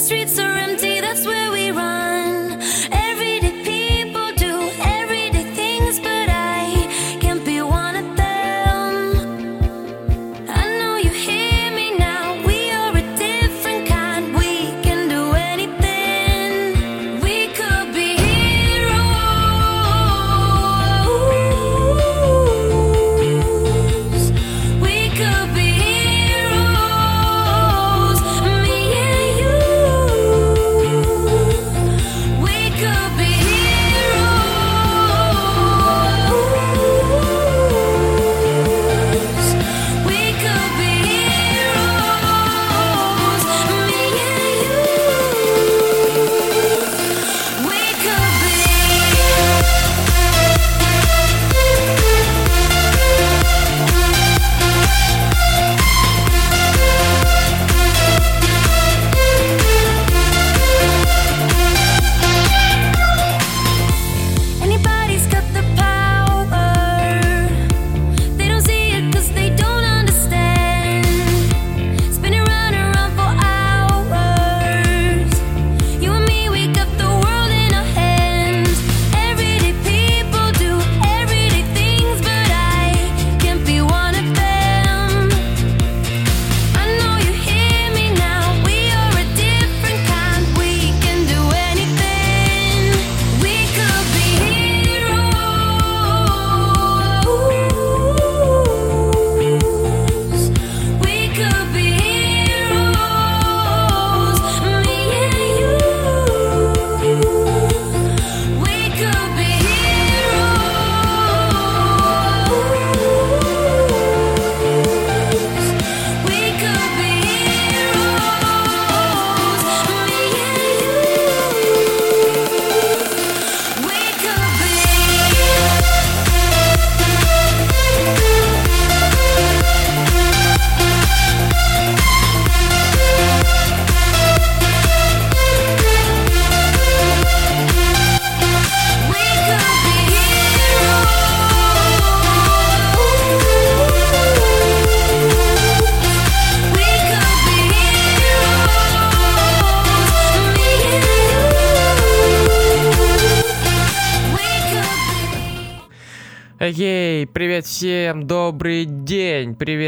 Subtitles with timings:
[0.00, 0.49] streets are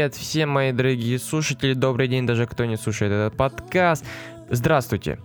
[0.03, 4.03] привет всем мои дорогие слушатели, добрый день даже кто не слушает этот подкаст.
[4.49, 5.17] Здравствуйте.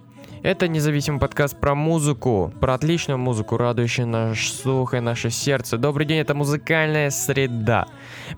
[0.42, 5.78] Это независимый подкаст про музыку, про отличную музыку, радующую наш слух и наше сердце.
[5.78, 7.88] Добрый день, это музыкальная среда.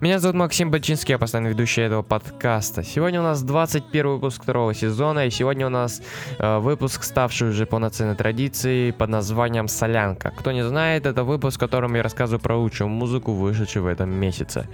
[0.00, 2.82] Меня зовут Максим Бачинский, я постоянный ведущий этого подкаста.
[2.82, 6.00] Сегодня у нас 21 выпуск второго сезона, и сегодня у нас
[6.38, 10.32] э, выпуск, ставший уже полноценной традицией под названием «Солянка».
[10.34, 14.10] Кто не знает, это выпуск, в котором я рассказываю про лучшую музыку, вышедшую в этом
[14.10, 14.66] месяце.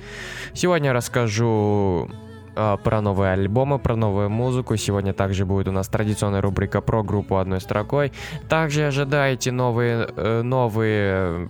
[0.55, 2.09] Сегодня я расскажу
[2.57, 4.77] про новые альбомы, про новую музыку.
[4.77, 8.13] Сегодня также будет у нас традиционная рубрика про группу одной строкой.
[8.49, 11.47] Также ожидайте новые, э, новые э,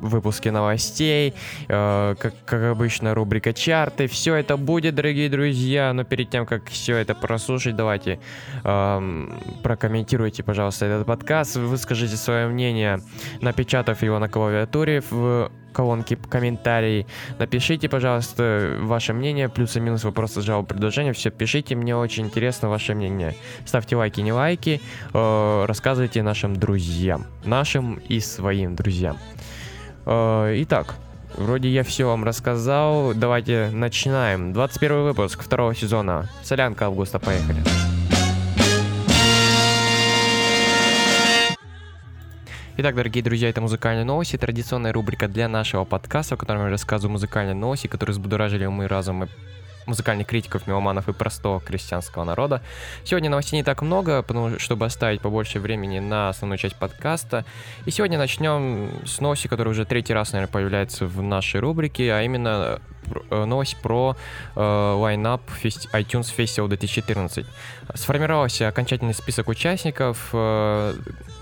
[0.00, 1.34] выпуски новостей,
[1.68, 4.06] э, как, как обычно, рубрика чарты.
[4.06, 5.92] Все это будет, дорогие друзья.
[5.92, 8.20] Но перед тем, как все это прослушать, давайте
[8.64, 9.32] эм,
[9.62, 11.56] прокомментируйте, пожалуйста, этот подкаст.
[11.56, 13.00] Выскажите свое мнение,
[13.40, 17.06] напечатав его на клавиатуре в колонке комментарий.
[17.38, 21.12] Напишите, пожалуйста, ваше мнение, плюсы, минусы, вопросы, жалобы, предложения.
[21.12, 23.34] Все пишите, мне очень интересно ваше мнение.
[23.66, 24.80] Ставьте лайки, не лайки,
[25.12, 29.18] э, рассказывайте нашим друзьям, нашим и своим друзьям.
[30.06, 30.94] Э, итак,
[31.36, 33.12] вроде я все вам рассказал.
[33.14, 34.52] Давайте начинаем.
[34.52, 36.30] 21 выпуск второго сезона.
[36.42, 37.93] Солянка Августа, поехали.
[42.76, 47.12] Итак, дорогие друзья, это музыкальные новости, традиционная рубрика для нашего подкаста, в котором я рассказываю
[47.12, 48.88] музыкальные новости, которые взбудоражили умы и
[49.86, 52.62] музыкальных критиков, меломанов и простого крестьянского народа.
[53.04, 57.44] Сегодня новостей не так много, потому чтобы оставить побольше времени на основную часть подкаста.
[57.86, 62.22] И сегодня начнем с новости, которая уже третий раз, наверное, появляется в нашей рубрике, а
[62.22, 62.80] именно
[63.30, 64.16] э, новость про
[64.54, 67.46] э, лайнап фести- iTunes Festival 2014.
[67.94, 70.30] Сформировался окончательный список участников.
[70.32, 70.94] э,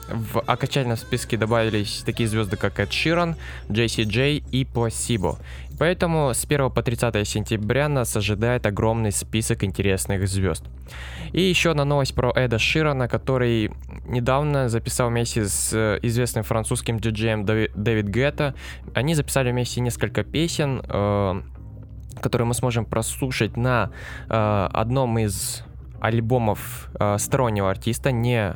[0.08, 3.36] в окончательном списке добавились такие звезды, как Эд Ширан,
[3.70, 5.38] Джейси Джей и Placebo.
[5.78, 10.64] Поэтому с 1 по 30 сентября нас ожидает огромный список интересных звезд.
[11.32, 13.70] И еще одна новость про Эда Ширана, который
[14.06, 18.54] недавно записал вместе с э, известным французским диджеем Дэви- Дэвид Гетта.
[18.94, 20.82] Они записали вместе несколько песен.
[20.88, 21.42] э,
[22.20, 23.90] который мы сможем прослушать на
[24.28, 25.64] э, одном из
[26.00, 28.52] альбомов э, стороннего артиста, не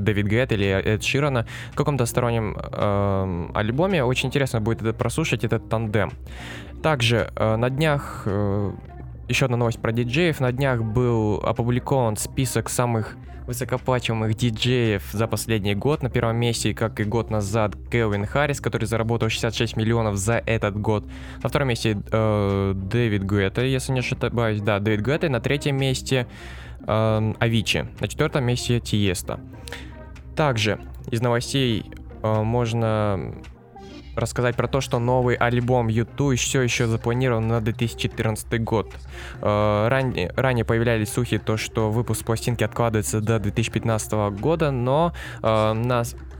[0.00, 4.04] Дэвид Гетт или Эд Ширана, в каком-то стороннем э, альбоме.
[4.04, 6.12] Очень интересно будет это прослушать, этот тандем.
[6.82, 8.72] Также э, на днях, э,
[9.28, 13.16] еще одна новость про диджеев, на днях был опубликован список самых
[13.46, 16.02] высокоплачиваемых диджеев за последний год.
[16.02, 20.78] На первом месте, как и год назад, Келвин Харрис, который заработал 66 миллионов за этот
[20.78, 21.04] год.
[21.42, 25.28] На втором месте э, Дэвид Гуэта, если не ошибаюсь, да, Дэвид Гуэта.
[25.28, 26.26] На третьем месте
[26.86, 27.86] Авичи.
[28.00, 29.40] На четвертом месте Тиеста.
[30.36, 30.80] Также
[31.10, 31.84] из новостей
[32.22, 33.34] э, можно
[34.16, 38.92] рассказать про то, что новый альбом YouTube все еще запланирован на 2014 год.
[39.40, 45.12] Э, ранее, ранее появлялись слухи, то, что выпуск пластинки откладывается до 2015 года, но
[45.42, 46.31] э, нас э,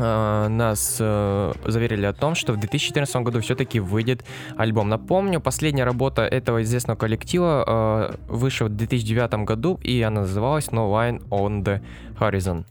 [0.00, 4.24] нас э, заверили о том, что в 2014 году все-таки выйдет
[4.56, 4.88] альбом.
[4.88, 10.90] Напомню, последняя работа этого известного коллектива э, вышла в 2009 году, и она называлась No
[10.90, 11.80] Line on the
[12.18, 12.64] Horizon.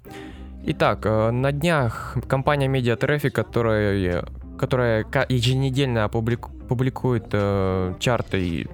[0.66, 4.25] Итак, э, на днях компания Media Traffic, которая,
[4.58, 8.68] которая еженедельно публику, публикует э, чарты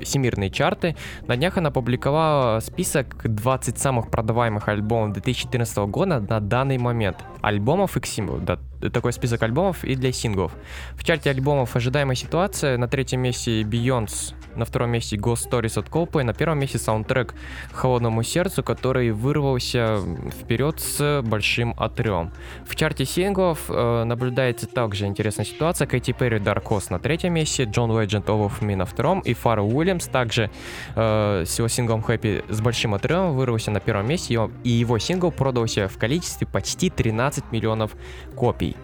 [0.00, 0.96] всемирные чарты.
[1.26, 7.16] На днях она опубликовала список 20 самых продаваемых альбомов 2014 года на данный момент.
[7.44, 8.44] Альбомов и синглов.
[8.44, 8.58] Да,
[8.90, 10.52] такой список альбомов и для синглов.
[10.94, 12.78] В чарте альбомов ожидаемая ситуация.
[12.78, 17.34] На третьем месте Beyonce на втором месте Ghost Stories от Coldplay, на первом месте саундтрек
[17.72, 19.98] Холодному сердцу, который вырвался
[20.40, 22.32] вперед с большим отрывом.
[22.66, 25.86] В чарте синглов э, наблюдается также интересная ситуация.
[25.86, 29.34] Кэти Перри Dark Horse на третьем месте, Джон Ледженд All of Me на втором и
[29.34, 30.50] Фаррелл Уильямс также
[30.94, 35.30] э, с его синглом Happy с большим отрывом вырвался на первом месте, и его сингл
[35.30, 37.96] продался в количестве почти 13 миллионов
[38.36, 38.76] копий.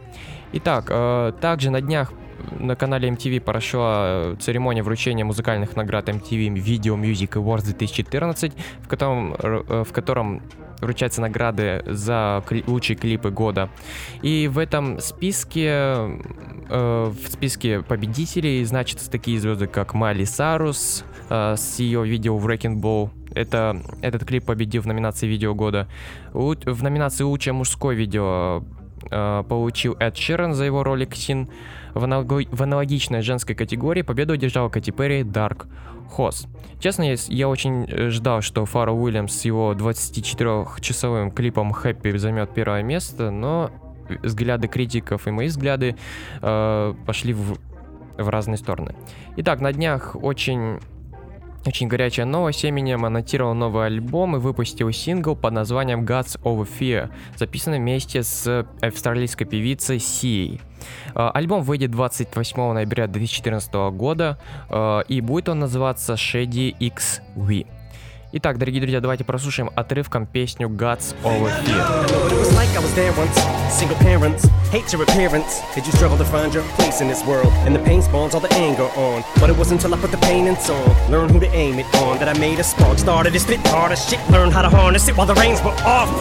[0.52, 2.12] Итак, э, также на днях
[2.58, 8.88] на канале MTV прошла э, церемония вручения музыкальных наград MTV Video Music Awards 2014, в
[8.88, 10.42] котором, э, в котором
[10.80, 13.68] вручаются награды за лучшие клипы года.
[14.22, 15.94] И в этом списке,
[16.70, 23.10] в списке победителей значатся такие звезды, как Майли Сарус э, с ее видео Wrecking Ball.
[23.34, 25.88] Это, этот клип победил в номинации видео года.
[26.34, 28.62] У, в номинации лучшее мужское видео
[29.10, 31.48] э, получил Эд Ширен за его ролик Син.
[31.94, 32.30] В, аналог...
[32.50, 35.66] в аналогичной женской категории победу одержала Кати Перри Dark
[36.16, 36.46] Horse.
[36.80, 42.52] Честно, я, я очень э, ждал, что Фара Уильямс с его 24-часовым клипом Happy займет
[42.52, 43.70] первое место, но
[44.22, 45.96] взгляды критиков и мои взгляды
[46.42, 47.58] э, пошли в,
[48.18, 48.94] в разные стороны.
[49.36, 50.80] Итак, на днях очень
[51.66, 52.64] очень горячая новость.
[52.64, 58.66] Eminem аннотировал новый альбом и выпустил сингл под названием Gods of Fear, записанный вместе с
[58.80, 60.60] австралийской певицей Сией.
[61.14, 67.66] Альбом выйдет 28 ноября 2014 года, э, и будет он называться Shady XV.
[68.31, 72.05] Итак, дорогие друзья, давайте прослушаем отрывком песню Gods Over Fear.
[72.29, 73.39] It was like I was there once,
[73.71, 75.61] single parents, hate your appearance.
[75.73, 77.53] Did you struggle to find your place in this world?
[77.65, 79.23] And the pain spawns all the anger on.
[79.39, 81.85] But it wasn't until I put the pain in song, learn who to aim it
[81.95, 82.97] on, that I made a spark.
[82.97, 85.75] Started to spit hard as shit, learn how to harness it while the reins were
[85.85, 86.11] off.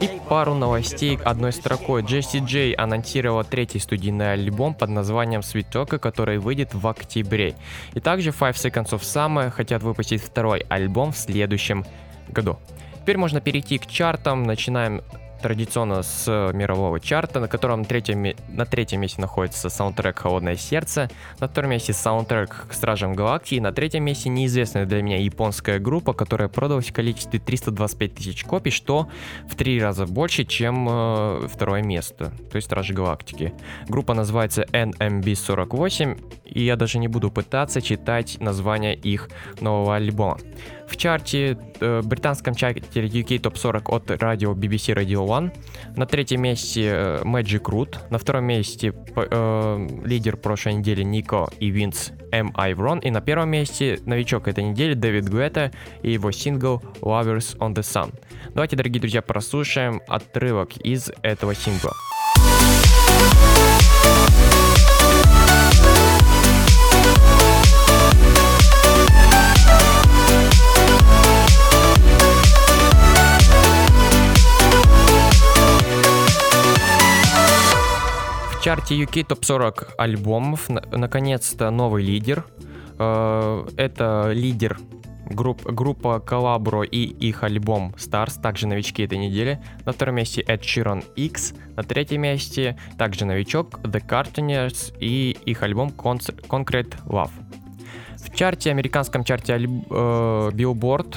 [0.00, 2.02] И пару новостей одной строкой.
[2.02, 7.54] Джесси Джей анонсировала третий студийный альбом под названием Talk, который выйдет в октябре.
[7.94, 11.84] И также Five Seconds of Summer хотят выпустить второй альбом в следующем
[12.28, 12.58] году.
[12.96, 14.42] Теперь можно перейти к чартам.
[14.42, 15.02] Начинаем
[15.40, 21.48] традиционно с мирового чарта, на котором третьем, на третьем месте находится саундтрек «Холодное сердце», на
[21.48, 26.48] втором месте саундтрек к «Стражам Галактики», на третьем месте неизвестная для меня японская группа, которая
[26.48, 29.08] продалась в количестве 325 тысяч копий, что
[29.48, 33.54] в три раза больше, чем э, второе место, то есть «Стражи Галактики».
[33.88, 39.28] Группа называется NMB48, и я даже не буду пытаться читать название их
[39.60, 40.38] нового альбома.
[40.90, 45.52] В чарте, э, британском чарте UK Top 40 от радио BBC Radio One.
[45.96, 47.96] На третьем месте э, Magic Root.
[48.10, 52.52] На втором месте э, лидер прошлой недели Нико и Винс М.
[52.56, 52.98] Айврон.
[52.98, 55.70] И на первом месте новичок этой недели Дэвид Гуэта
[56.02, 58.12] и его сингл Lovers on the Sun.
[58.54, 61.92] Давайте, дорогие друзья, прослушаем отрывок из этого сингла.
[78.60, 82.44] В чарте UK топ 40 альбомов на- наконец-то новый лидер.
[82.98, 84.76] Э, Это лидер
[85.30, 89.58] групп, группа Calabro и их альбом Stars, также новички этой недели.
[89.86, 91.54] На втором месте Ed Sheeran X.
[91.74, 97.30] На третьем месте также новичок The Cartooners и их альбом Concrete Love.
[98.18, 101.16] В чарте, американском чарте э, Billboard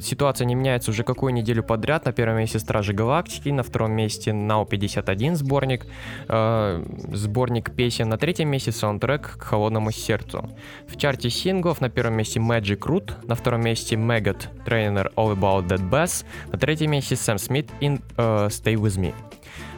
[0.00, 2.04] ситуация не меняется уже какую неделю подряд.
[2.04, 5.86] На первом месте Стражи Галактики, на втором месте Now 51 сборник,
[6.28, 8.08] э, сборник песен.
[8.08, 10.50] На третьем месте саундтрек к Холодному сердцу.
[10.88, 15.68] В чарте синглов на первом месте Magic Root, на втором месте Maggot Trainer All About
[15.68, 19.14] That Bass, на третьем месте Сэм Смит in э, Stay With Me.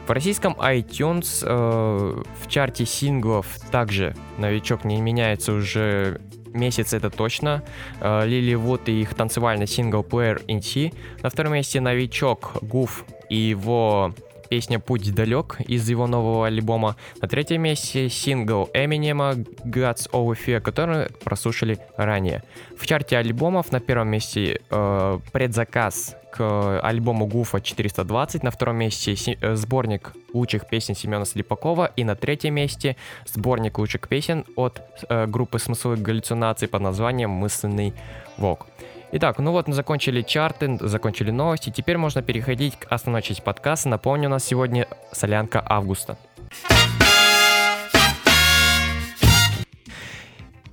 [0.07, 6.21] В российском iTunes э, в чарте синглов также новичок не меняется уже
[6.57, 7.63] месяц это точно.
[8.01, 10.93] Э, Лили Вуд и их танцевальный сингл Player in T.
[11.23, 14.13] На втором месте новичок Гуф и его
[14.49, 16.95] песня «Путь далек» из его нового альбома.
[17.21, 19.33] На третьем месте сингл Эминема
[19.65, 22.43] «Gods of Fear», который прослушали ранее.
[22.77, 29.15] В чарте альбомов на первом месте э, предзаказ к альбому Гуфа 420, на втором месте
[29.41, 35.25] э, сборник лучших песен Семена Слепакова и на третьем месте сборник лучших песен от э,
[35.27, 37.93] группы смысловых галлюцинаций под названием «Мысленный
[38.37, 38.67] волк».
[39.13, 41.69] Итак, ну вот мы закончили чарты, закончили новости.
[41.69, 43.87] Теперь можно переходить к основной части подкаста.
[43.87, 46.17] Напомню, у нас сегодня солянка августа.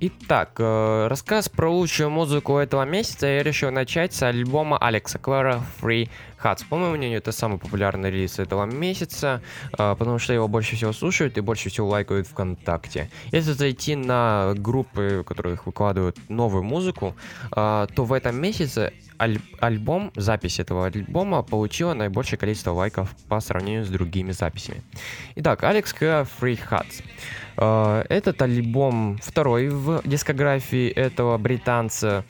[0.07, 5.63] Итак, э, рассказ про лучшую музыку этого месяца я решил начать с альбома Алекса Клэра
[5.81, 6.09] Free
[6.45, 6.63] Hats.
[6.69, 9.41] По моему мнению, это самый популярный релиз этого месяца,
[9.77, 13.09] э, потому что его больше всего слушают и больше всего лайкают ВКонтакте.
[13.31, 17.15] Если зайти на группы, в которых выкладывают новую музыку,
[17.55, 23.39] э, то в этом месяце аль- альбом, запись этого альбома получила наибольшее количество лайков по
[23.39, 24.81] сравнению с другими записями.
[25.35, 27.03] Итак, Алекс Клэра Free Hats.
[27.57, 32.23] Э, Этот альбом второй в дискографии этого британца.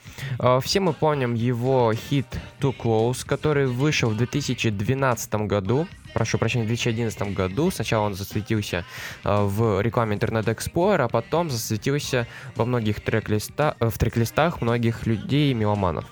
[0.61, 2.27] Все мы помним его хит
[2.61, 5.87] Too Close, который вышел в 2012 году.
[6.13, 7.71] Прошу прощения, в 2011 году.
[7.71, 8.85] Сначала он засветился
[9.23, 15.05] э, в рекламе Internet Explorer, а потом засветился во многих трек-листа- э, в трек-листах многих
[15.05, 16.05] людей и меломанов.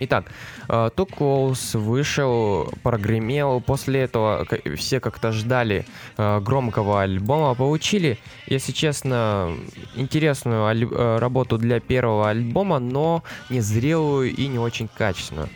[0.00, 0.26] Итак,
[0.68, 3.60] э, Too Close вышел, прогремел.
[3.60, 5.86] После этого все как-то ждали
[6.18, 7.54] громкого альбома.
[7.54, 9.56] Получили, если честно,
[9.94, 15.48] интересную аль- работу для первого альбома, но незрелую и не очень качественную.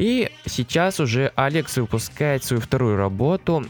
[0.00, 3.66] И сейчас уже Алекс выпускает свою вторую работу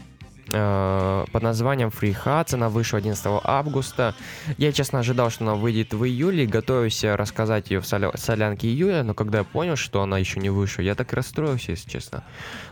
[0.53, 2.53] э, под названием Free Hats.
[2.53, 4.15] Она вышла 11 августа.
[4.57, 6.45] Я, честно, ожидал, что она выйдет в июле.
[6.45, 10.49] Готовился рассказать ее в соля- солянке июля, но когда я понял, что она еще не
[10.49, 12.23] вышла, я так и расстроился, если честно.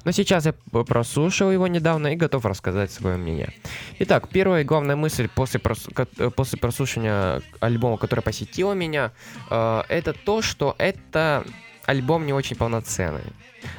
[0.05, 3.51] Но сейчас я прослушал его недавно и готов рассказать свое мнение.
[3.99, 9.11] Итак, первая и главная мысль после, прос- после прослушивания альбома, который посетила меня,
[9.51, 11.43] э, это то, что это
[11.89, 13.23] альбом не очень полноценный.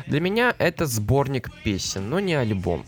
[0.07, 2.85] Для меня это сборник песен, но не альбом.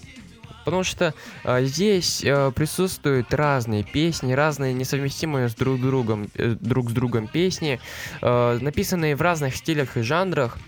[0.64, 1.14] Потому что
[1.44, 7.26] э, здесь э, присутствуют разные песни, разные несовместимые с друг другом, э, друг с другом
[7.26, 7.80] песни,
[8.20, 10.58] э, написанные в разных стилях и жанрах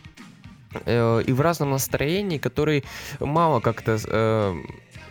[0.85, 2.83] э, и в разном настроении, которые
[3.21, 4.55] мало как-то э,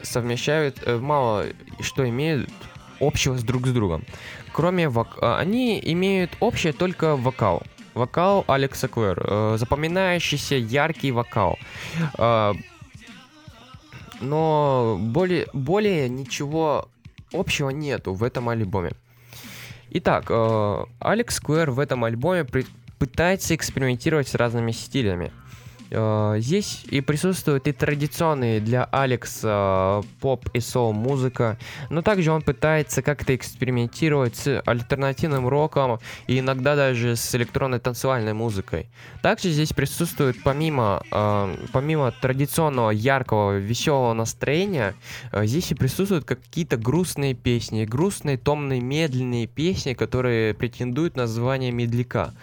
[0.02, 1.46] совмещают, э, мало
[1.80, 2.50] что имеют
[3.00, 4.04] общего с друг с другом.
[4.54, 5.18] Кроме вок...
[5.22, 7.64] а, они имеют общее только вокал.
[7.94, 11.58] Вокал Алекса Клэр, э, запоминающийся яркий вокал.
[12.18, 12.54] Э,
[14.22, 16.90] но более, более ничего
[17.32, 18.92] общего нету в этом альбоме.
[19.92, 22.46] Итак, э, Алекс Клэр в этом альбоме
[22.98, 25.32] пытается экспериментировать с разными стилями.
[25.94, 31.58] Э, Здесь и присутствуют и традиционные для Алекса э, поп и соул музыка,
[31.90, 38.34] но также он пытается как-то экспериментировать с альтернативным роком и иногда даже с электронной танцевальной
[38.34, 38.88] музыкой.
[39.22, 44.96] Также здесь присутствует помимо, э, помимо традиционного яркого веселого настроения,
[45.32, 52.34] здесь и присутствуют какие-то грустные песни, грустные, томные, медленные песни, которые претендуют на звание медляка.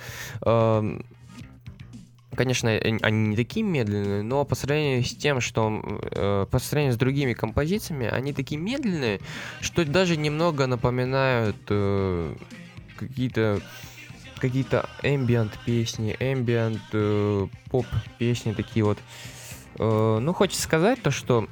[2.34, 5.82] Конечно, э, они не такие медленные, но по сравнению с тем, что
[6.12, 9.20] э, по сравнению с другими композициями, они такие медленные,
[9.60, 12.34] что даже немного напоминают э,
[12.96, 13.60] какие-то
[14.40, 17.86] какие-то ambient песни, ambient э, поп
[18.18, 18.98] песни такие вот.
[19.78, 21.46] Э, ну, хочется сказать то, что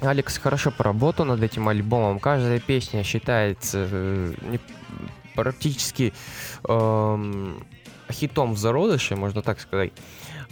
[0.00, 2.18] Алекс хорошо поработал над этим альбомом.
[2.20, 4.34] Каждая песня считается э,
[5.34, 6.12] практически
[6.68, 7.64] эм,
[8.10, 9.92] хитом в зародыше, можно так сказать.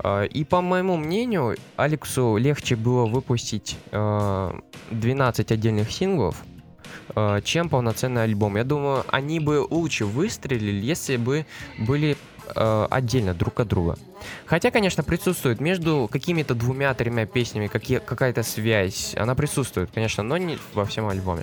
[0.02, 4.60] Э, И по моему мнению, Алексу легче было выпустить э,
[4.90, 6.42] 12 отдельных синглов,
[7.14, 8.56] э, чем полноценный альбом.
[8.56, 11.46] Я думаю, они бы лучше выстрелили, если бы
[11.78, 12.16] были
[12.54, 13.98] отдельно друг от друга.
[14.46, 19.16] Хотя, конечно, присутствует между какими-то двумя-тремя песнями какие, какая-то связь.
[19.16, 21.42] Она присутствует, конечно, но не во всем альбоме.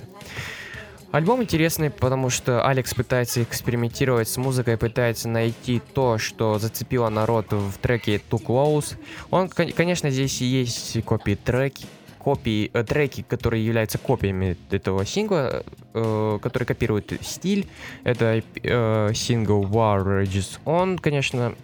[1.14, 7.52] Альбом интересный, потому что Алекс пытается экспериментировать с музыкой, пытается найти то, что зацепило народ
[7.52, 8.96] в треке Too Close.
[9.30, 11.86] Он, кон- конечно, здесь есть копии треки,
[12.18, 15.62] копии, э, треки, которые являются копиями этого сингла,
[15.94, 17.68] э, которые копируют стиль.
[18.02, 21.54] Это э, сингл War Rages On, конечно,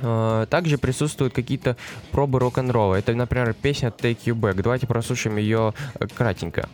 [0.00, 1.76] Э, Также присутствуют какие-то
[2.10, 2.96] пробы рок-н-ролла.
[2.96, 4.60] Это, например, песня Take You Back.
[4.62, 5.72] Давайте прослушаем ее
[6.16, 6.68] кратенько.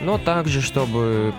[0.00, 1.34] Но также, чтобы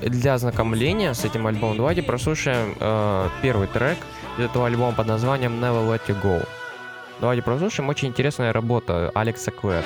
[0.00, 3.98] для ознакомления с этим альбомом, давайте прослушаем э, первый трек
[4.38, 6.48] этого альбома под названием Never Let You Go.
[7.20, 7.90] Давайте прослушаем.
[7.90, 9.84] Очень интересная работа Алекса Клэра.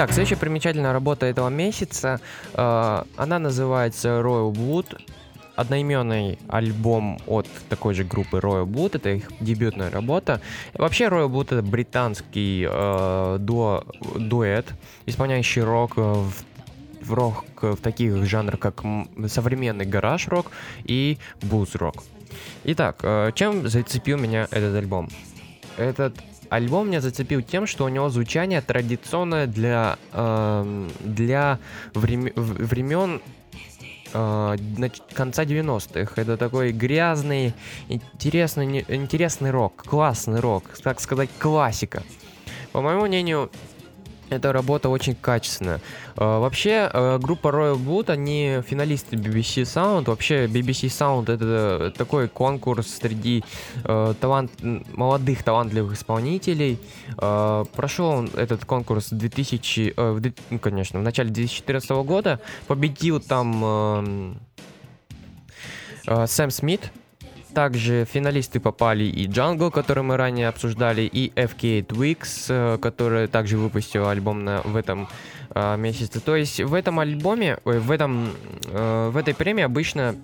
[0.00, 2.22] Итак, следующая примечательная работа этого месяца,
[2.54, 4.98] э, она называется Royal Blood.
[5.56, 10.40] Одноименный альбом от такой же группы Royal Blood, это их дебютная работа.
[10.72, 13.84] Вообще Royal Blood это британский э, дуо-
[14.18, 14.68] дуэт,
[15.04, 16.32] исполняющий рок э, в
[17.02, 18.82] в рок э, в таких жанрах, как
[19.28, 20.50] современный гараж-рок
[20.84, 22.04] и буз-рок.
[22.64, 25.10] Итак, э, чем зацепил меня этот альбом?
[25.76, 26.14] Этот
[26.50, 31.58] альбом меня зацепил тем, что у него звучание традиционное для, эм, для
[31.94, 33.22] врем- времен
[34.12, 34.56] э,
[35.14, 36.20] конца 90-х.
[36.20, 37.54] Это такой грязный,
[37.88, 42.02] интересный, интересный рок, классный рок, так сказать, классика.
[42.72, 43.50] По моему мнению,
[44.30, 45.80] эта работа очень качественная.
[46.16, 50.04] Э, Вообще, э, группа Royal Blood, они финалисты BBC Sound.
[50.08, 53.44] Вообще, BBC Sound это такой конкурс среди
[53.84, 54.50] э, талант,
[54.94, 56.78] молодых талантливых исполнителей.
[57.18, 62.40] Э, Прошел этот конкурс в 2000, э, в две- ну, конечно, в начале 2014 года.
[62.66, 64.36] Победил там эм,
[66.06, 66.90] э, Сэм Смит.
[67.54, 73.58] Также финалисты попали и Jungle, который мы ранее обсуждали, и FK Twigs, э, который также
[73.58, 75.08] выпустил альбом на, в этом
[75.54, 76.20] э, месяце.
[76.20, 78.30] То есть в этом альбоме, ой, в этом,
[78.66, 80.14] э, в этой премии обычно,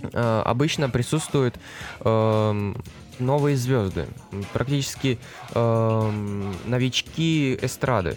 [0.00, 1.56] э, обычно присутствуют
[2.00, 2.76] эм,
[3.18, 4.06] новые звезды,
[4.52, 5.18] практически
[5.54, 8.16] эм, новички эстрады.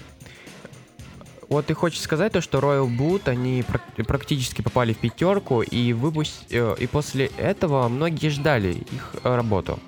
[1.50, 5.94] Вот и хочется сказать то, что Royal Blood, они прак- практически попали в пятерку, и,
[5.94, 6.46] выпусть...
[6.50, 9.80] э, и после этого многие ждали их э, работу.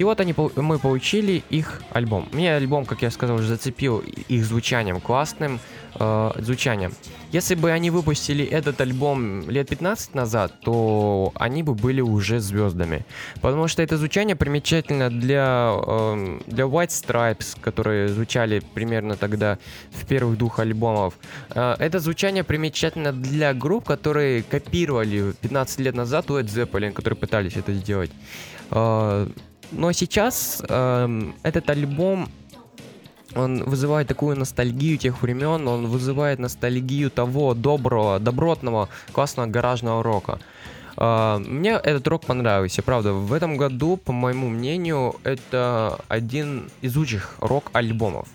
[0.00, 2.26] И вот они, мы получили их альбом.
[2.32, 5.60] Мне альбом, как я сказал, уже зацепил их звучанием, классным
[5.94, 6.94] э, звучанием.
[7.32, 13.04] Если бы они выпустили этот альбом лет 15 назад, то они бы были уже звездами.
[13.42, 19.58] Потому что это звучание примечательно для, эм, для White Stripes, которые звучали примерно тогда
[19.90, 21.12] в первых двух альбомов.
[21.50, 27.56] Э, это звучание примечательно для групп, которые копировали 15 лет назад Led Zeppelin, которые пытались
[27.56, 28.10] это сделать.
[28.70, 29.28] Э,
[29.72, 32.28] но сейчас эм, этот альбом
[33.34, 40.40] он вызывает такую ностальгию тех времен, он вызывает ностальгию того доброго, добротного, классного гаражного рока.
[40.96, 43.12] А, Мне этот рок понравился, правда.
[43.12, 48.28] В этом году, по моему мнению, это один из лучших рок-альбомов.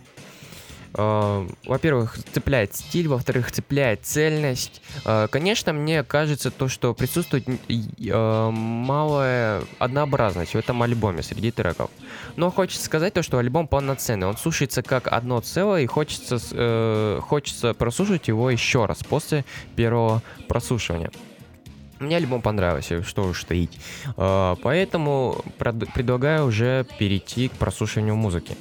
[0.98, 4.82] А, Во-первых, цепляет стиль, во-вторых, цепляет цельность.
[5.04, 11.90] А, Конечно, мне кажется то, что присутствует э, малая однообразность в этом альбоме среди треков.
[12.38, 14.28] Но хочется сказать то, что альбом полноценный.
[14.28, 19.44] Он слушается как одно целое, и хочется, э, хочется прослушать его еще раз после
[19.76, 21.12] первого прослушивания.
[22.00, 23.78] Мне альбом понравился, что уж таить.
[24.16, 28.56] Э, Поэтому предлагаю уже перейти к прослушиванию музыки.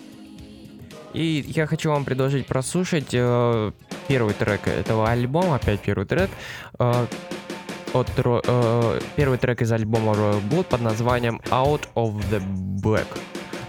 [1.15, 3.71] И я хочу вам предложить прослушать э,
[4.09, 6.29] первый трек этого альбома, опять первый трек.
[6.79, 7.07] э,
[7.93, 12.43] от, э, первый трек из альбома Royal Blood под названием Out of the
[12.83, 13.07] Black.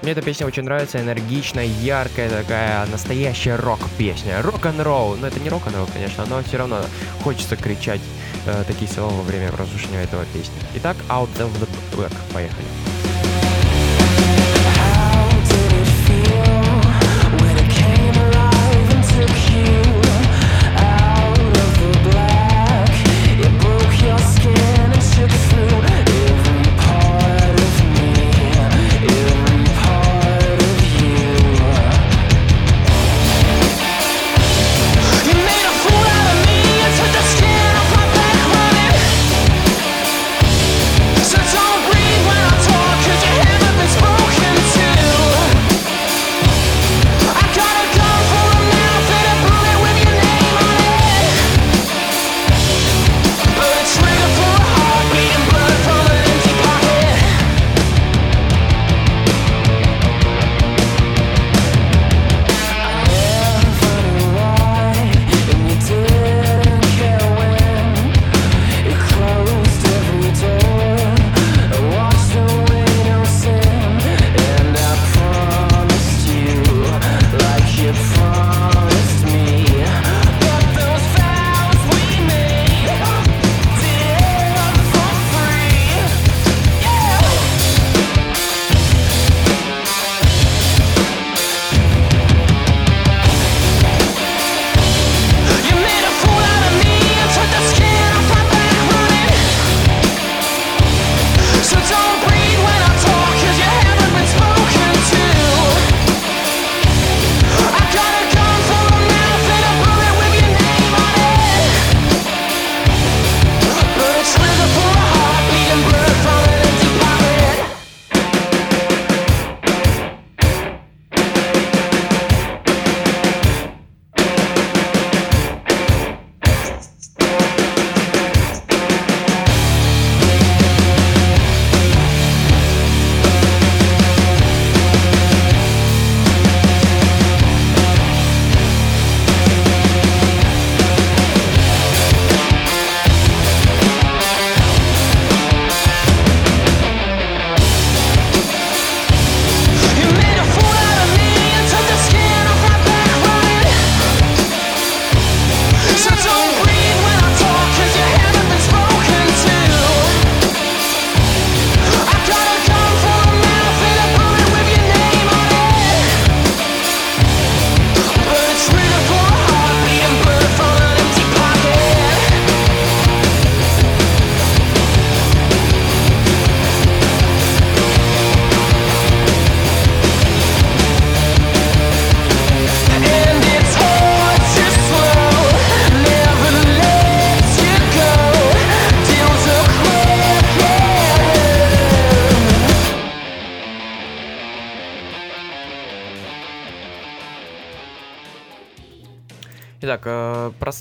[0.02, 4.42] Мне эта песня очень нравится, энергичная, яркая, такая настоящая рок-песня.
[4.42, 5.16] Рок-н-ролл.
[5.16, 6.82] Но это не рок-н-ролл, конечно, но все равно
[7.24, 8.02] хочется кричать
[8.46, 10.56] э, такие слова во время прослушивания этого песни.
[10.76, 12.14] Итак, Out of the Black.
[12.34, 12.95] Поехали.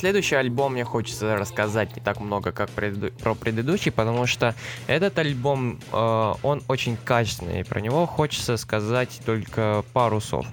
[0.05, 4.55] Следующий альбом мне хочется рассказать не так много, как преду- про предыдущий, потому что
[4.87, 10.47] этот альбом, э, он очень качественный, и про него хочется сказать только пару слов.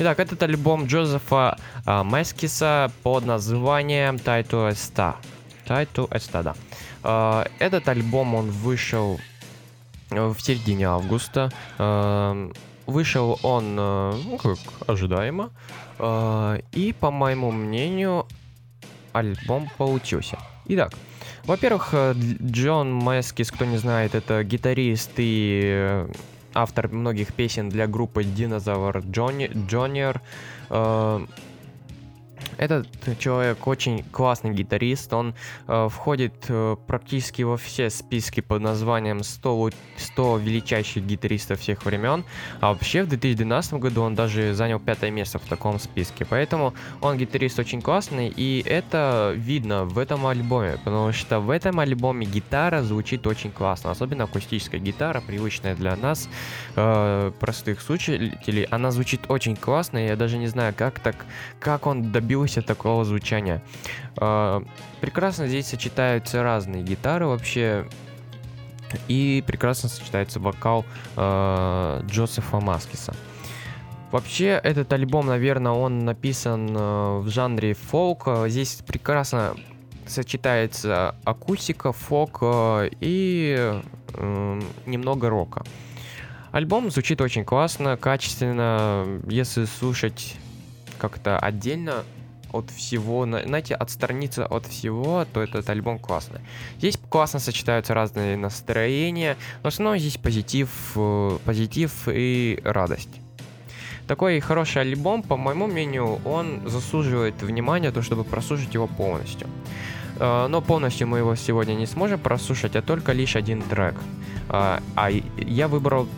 [0.00, 5.16] Итак, этот альбом Джозефа э, Мескиса под названием Тайту Эста.
[5.66, 6.54] Тайту Эста, да.
[7.02, 9.18] Э, этот альбом, он вышел
[10.10, 11.50] э, в середине августа.
[11.78, 12.50] Э,
[12.86, 14.58] Вышел он, э, ну, как
[14.88, 15.50] ожидаемо.
[16.00, 18.26] Э, И, по моему мнению,
[19.12, 20.38] альбом получился.
[20.66, 20.92] Итак,
[21.44, 26.08] во-первых, э, Дж- Джон Мэскис, кто не знает, это гитарист и э,
[26.54, 30.20] автор многих песен для группы Dinosaur Джонни- Junior.
[32.60, 32.86] Этот
[33.18, 35.34] человек очень классный гитарист, он
[35.66, 41.86] э, входит э, практически во все списки под названием 100, лу- 100 величайших гитаристов всех
[41.86, 42.22] времен,
[42.60, 47.16] а вообще в 2012 году он даже занял пятое место в таком списке, поэтому он
[47.16, 52.82] гитарист очень классный, и это видно в этом альбоме, потому что в этом альбоме гитара
[52.82, 56.28] звучит очень классно, особенно акустическая гитара, привычная для нас,
[56.76, 61.24] э, простых слушателей, она звучит очень классно, я даже не знаю, как так,
[61.58, 63.62] как он добился такого звучания.
[64.20, 64.60] Э,
[65.00, 67.86] прекрасно здесь сочетаются разные гитары вообще,
[69.08, 70.84] и прекрасно сочетается вокал
[71.16, 73.14] э, Джозефа Маскиса.
[74.10, 78.28] Вообще, этот альбом, наверное, он написан э, в жанре фолк.
[78.48, 79.54] Здесь прекрасно
[80.06, 83.72] сочетается акустика, фолк э, и
[84.14, 85.64] э, немного рока.
[86.50, 89.06] Альбом звучит очень классно, качественно.
[89.28, 90.36] Если слушать
[90.98, 92.02] как-то отдельно
[92.52, 96.40] от всего, на- знаете, отстраниться от всего, то этот альбом классный.
[96.78, 103.20] Здесь классно сочетаются разные настроения, в основном здесь позитив, э, позитив и радость.
[104.06, 109.46] Такой хороший альбом, по моему мнению, он заслуживает внимания, то чтобы прослушать его полностью.
[110.18, 113.94] Э, Но полностью мы его сегодня не сможем прослушать, а только лишь один трек.
[114.48, 116.08] А а я выбрал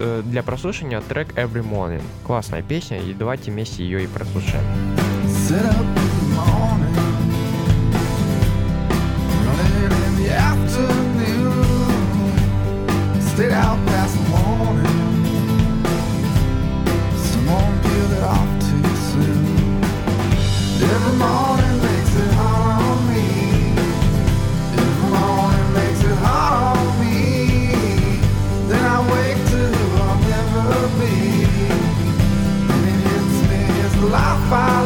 [0.00, 2.02] э, для прослушивания трек Every Morning.
[2.26, 4.64] Классная песня, и давайте вместе ее и прослушаем.
[5.52, 6.96] Sit up in the morning,
[9.44, 11.64] running in the afternoon,
[13.52, 14.96] out past the morning.
[17.16, 19.44] Someone peeled it off too soon.
[20.90, 23.28] Every morning makes it hard on me.
[24.80, 27.18] Every morning makes it hard on me.
[28.70, 31.14] Then I wake to who I'll never be.
[32.72, 33.60] And it hits me
[34.08, 34.81] life I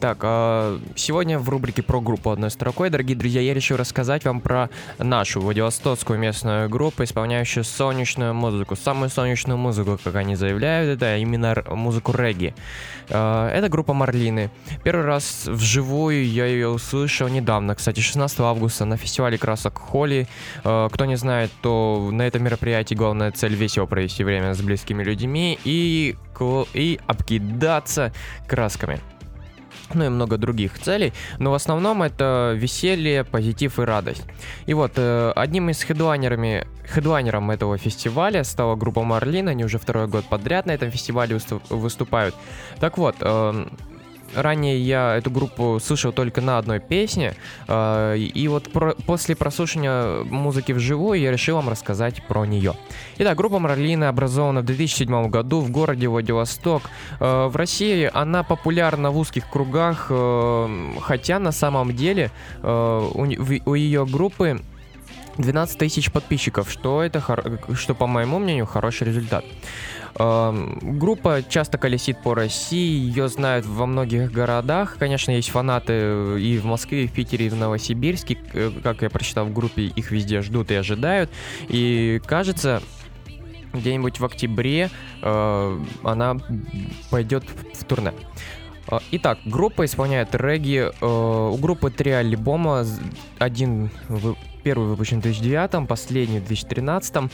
[0.00, 4.40] Итак, а, сегодня в рубрике про группу одной строкой, дорогие друзья, я решил рассказать вам
[4.40, 8.76] про нашу Владивостокскую местную группу, исполняющую солнечную музыку.
[8.76, 12.54] Самую солнечную музыку, как они заявляют, это именно музыку регги.
[13.10, 14.50] А, Это группа Марлины.
[14.84, 20.26] Первый раз вживую я ее услышал недавно, кстати, 16 августа на фестивале красок Холли.
[20.64, 25.04] А, Кто не знает, то на этом мероприятии главная цель весело провести время с близкими
[25.04, 26.16] людьми и,
[26.72, 28.14] и обкидаться
[28.48, 28.98] красками
[29.94, 34.24] ну и много других целей, но в основном это веселье, позитив и радость.
[34.66, 40.06] И вот э, одним из хедлайнерами, хедлайнером этого фестиваля стала группа Марлин, они уже второй
[40.06, 42.34] год подряд на этом фестивале высту- выступают.
[42.80, 43.72] Так вот, эм,
[44.34, 47.34] ранее я эту группу слышал только на одной песне,
[47.68, 52.74] э, и вот про- после прослушивания музыки вживую я решил вам рассказать про нее.
[53.18, 56.82] Итак, группа Марлина образована в 2007 году в городе Владивосток.
[57.18, 62.30] Э, В России она популярна в узких кругах, э, хотя на самом деле
[62.62, 63.26] у,
[63.66, 64.60] у ее группы
[65.38, 67.22] 12 тысяч подписчиков, что это,
[67.74, 69.44] что по моему мнению, хороший результат.
[70.18, 74.96] Эм, Группа часто колесит по России, ее знают во многих городах.
[74.98, 78.38] Конечно, есть фанаты э, и в Москве, и в Питере, и в Новосибирске.
[78.52, 81.30] Э, Как я прочитал в группе, их везде ждут и ожидают.
[81.68, 82.82] И кажется,
[83.72, 84.90] где-нибудь в октябре
[85.22, 86.36] э, она
[87.10, 87.44] пойдет
[87.74, 88.12] в турне.
[89.12, 90.90] Итак, группа исполняет регги.
[91.04, 92.84] У группы три альбома.
[93.38, 97.30] Один вы- первый выпущен в 2009, последний в 2013.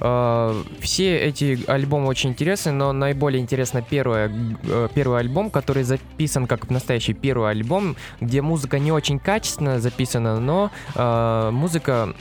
[0.00, 4.30] Э, Все эти альбомы очень интересны, но наиболее интересно первое,
[4.62, 10.38] э, первый альбом, который записан как настоящий первый альбом, где музыка не очень качественно записана,
[10.40, 12.14] но э, музыка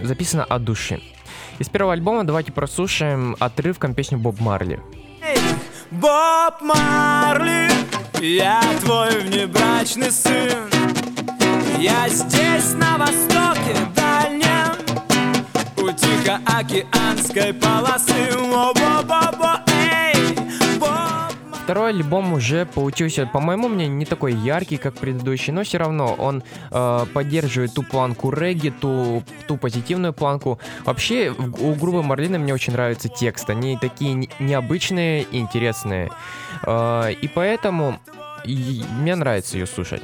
[0.00, 1.00] записана от души.
[1.58, 4.80] Из первого альбома давайте прослушаем отрывком песню Боб Марли.
[5.90, 7.70] Боб Марли,
[8.20, 10.68] я твой внебрачный сын.
[11.78, 14.74] Я здесь, на востоке дальнем,
[15.86, 18.12] у Тихоокеанской полосы.
[21.64, 26.14] Второй альбом уже получился, по моему мнению, не такой яркий, как предыдущий, но все равно
[26.14, 30.60] он э, поддерживает ту планку регги, ту, ту позитивную планку.
[30.84, 36.12] Вообще, у группы Марлина мне очень нравится текст, они такие не- необычные интересные.
[36.62, 37.98] Э, и поэтому
[38.44, 40.02] и- мне нравится ее слушать.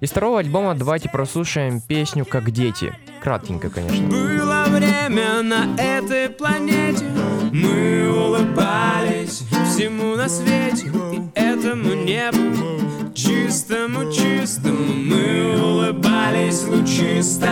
[0.00, 2.94] Из второго альбома давайте прослушаем песню «Как дети».
[3.22, 4.08] Кратенько, конечно.
[4.08, 7.04] Было время на этой планете.
[7.52, 10.90] Мы улыбались всему на свете.
[11.12, 12.82] И этому небу
[13.14, 17.50] чистому, чистому Мы улыбались лучисто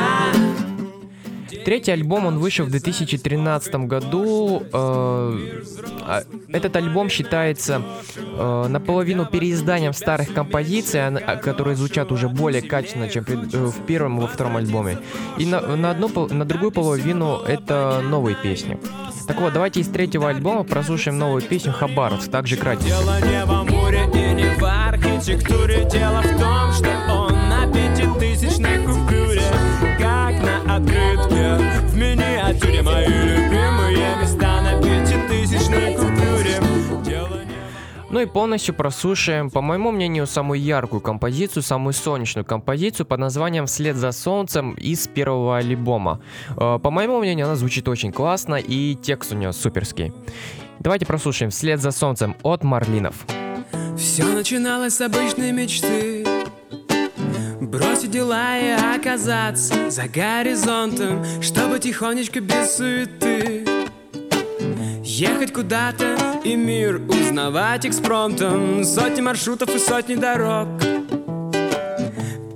[1.65, 4.63] Третий альбом, он вышел в 2013 году.
[4.73, 5.63] э,
[6.03, 7.83] а Этот альбом считается
[8.17, 13.87] э, наполовину переизданием старых композиций, а- а, которые звучат уже более качественно, чем э, в
[13.87, 14.99] первом и во втором альбоме.
[15.39, 18.79] И на, одну, на другую половину это новые песни.
[19.29, 22.89] Так вот, давайте из третьего альбома прослушаем новую песню «Хабаровск», также кратенько.
[22.89, 28.79] Дело не во море и не в архитектуре Дело в том, что он на пятитысячной
[28.85, 29.20] купюре
[30.71, 31.57] На открытке
[31.89, 36.61] в миниатюре Мои любимые места на пятитысячной купюре
[38.09, 43.67] Ну и полностью прослушаем, по моему мнению, самую яркую композицию, самую солнечную композицию под названием
[43.67, 46.21] «Вслед за солнцем» из первого альбома.
[46.57, 50.13] Э, По моему мнению, она звучит очень классно и текст у нее суперский.
[50.79, 53.27] Давайте прослушаем «Вслед за солнцем» от Марлинов.
[53.99, 56.25] Все начиналось с обычной мечты
[57.61, 63.65] Бросить дела и оказаться за горизонтом Чтобы тихонечко без суеты
[65.03, 68.85] Ехать куда-то и мир узнавать экспромтом.
[68.85, 70.69] Сотни маршрутов и сотни дорог.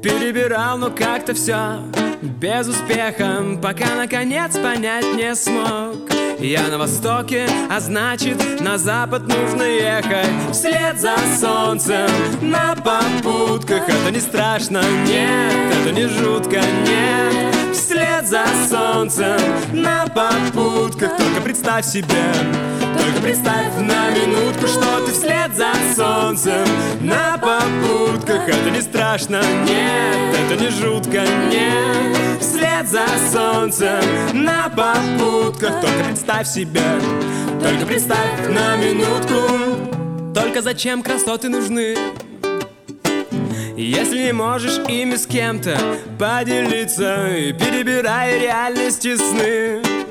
[0.03, 1.81] Перебирал, но как-то все
[2.25, 6.11] без успеха Пока наконец понять не смог.
[6.39, 10.29] Я на востоке, а значит на запад нужно ехать.
[10.53, 12.11] Вслед за солнцем
[12.43, 13.89] на попутках.
[13.89, 17.55] Это не страшно, нет, это не жутко, нет.
[17.73, 19.41] Вслед за солнцем
[19.73, 21.17] на попутках.
[21.17, 22.33] Только представь себе,
[23.05, 26.67] только представь на минутку, что ты вслед за солнцем
[27.01, 28.49] на попутках.
[28.49, 32.41] Это не страшно, нет, это не жутко, нет.
[32.41, 34.01] Вслед за солнцем
[34.33, 35.81] на попутках.
[35.81, 36.83] Только представь себе,
[37.63, 40.33] только представь на минутку.
[40.35, 41.97] Только зачем красоты нужны?
[43.77, 45.77] Если не можешь ими с кем-то
[46.17, 50.04] поделиться И перебирая реальности сны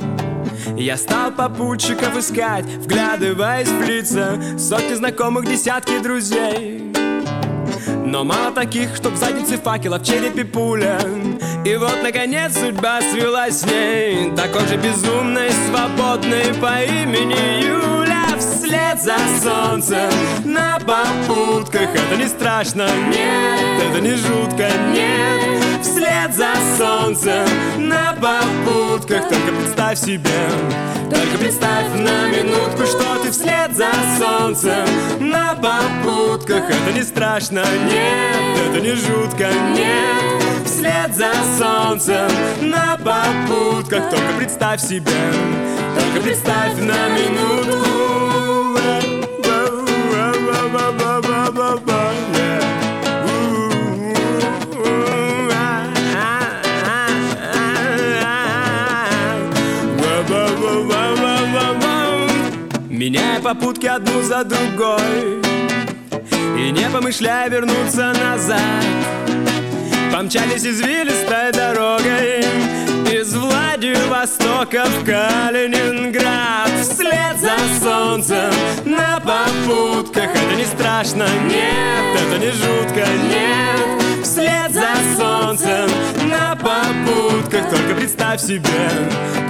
[0.78, 4.40] я стал попутчиков искать, вглядываясь в лица.
[4.58, 6.92] Сотни знакомых, десятки друзей.
[8.06, 11.00] Но мало таких, чтоб в заднице факела, в черепе пуля.
[11.66, 14.32] И вот, наконец, судьба свелась с ней.
[14.36, 18.03] Такой же безумной, свободной по имени Юля
[18.74, 20.10] Вслед за солнцем
[20.46, 21.90] на попутках.
[21.94, 25.80] Это не страшно, нет, это не жутко, нет.
[25.84, 27.46] Вслед за солнцем
[27.78, 29.30] на попутках.
[29.30, 30.50] Только представь себе,
[31.08, 34.88] только представь на минутку, что ты вслед за солнцем
[35.20, 36.64] на попутках.
[36.68, 40.66] Это не страшно, нет, это не жутко, нет.
[40.66, 42.28] Вслед за солнцем
[42.60, 44.10] на попутках.
[44.10, 45.12] Только представь себе,
[45.96, 47.93] только представь на минутку
[63.04, 65.42] Меняя попутки одну за другой.
[66.58, 68.86] И не помышляя вернуться назад
[70.10, 72.46] Помчались извилистой дорогой
[73.12, 76.72] Из Владивостока в Калининград.
[76.82, 78.54] Вслед за солнцем
[78.86, 80.30] на попутках.
[80.34, 84.03] Это не страшно, нет, это не жутко, нет
[84.34, 85.88] Вслед за солнцем
[86.28, 87.70] на попутках.
[87.70, 88.90] Только представь себе,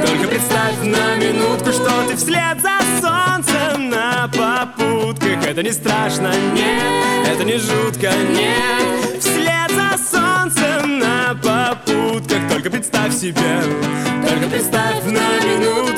[0.05, 5.47] только представь на минутку Что ты вслед за солнцем на попутках.
[5.47, 9.21] Это не страшно, нет, это не жутко, нет.
[9.21, 12.49] Вслед за солнцем на попутках.
[12.51, 13.61] Только представь себе,
[14.27, 15.92] только представь на минутку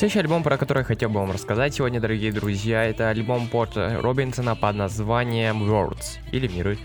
[0.00, 3.98] Следующий альбом, про который я хотел бы вам рассказать сегодня, дорогие друзья, это альбом Порта
[4.00, 6.78] Робинсона под названием Worlds, или Миры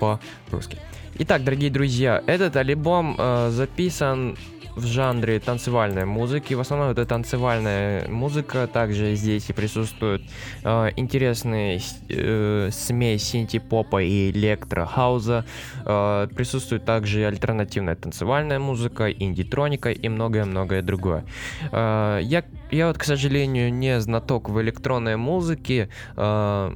[0.00, 0.78] по-русски.
[1.16, 4.38] Итак, дорогие друзья, этот альбом э, записан
[4.76, 6.54] в жанре танцевальной музыки.
[6.54, 8.66] В основном это танцевальная музыка.
[8.66, 10.22] Также здесь и присутствует
[10.64, 15.44] э, интересные э, смесь синти-попа и электро-хауза.
[15.84, 21.24] Э, присутствует также альтернативная танцевальная музыка, инди-троника и многое-многое другое.
[21.70, 25.88] Э, я, я вот, к сожалению, не знаток в электронной музыке.
[26.16, 26.74] Э,